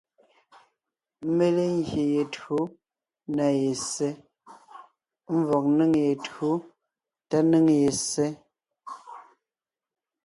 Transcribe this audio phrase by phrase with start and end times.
[1.29, 2.59] Ḿbéle ngyè ye tÿǒ
[3.35, 4.09] na ye ssé
[5.39, 6.49] (ḿvɔg ńnéŋ ye tÿǒ
[7.29, 8.27] tá ńnéŋ ye ssé).